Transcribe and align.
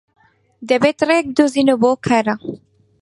دەبێت 0.69 0.97
ڕێیەک 1.07 1.25
بدۆزینەوە 1.29 1.79
بۆ 1.81 1.87
ئەو 1.91 1.97
کارە. 2.05 2.35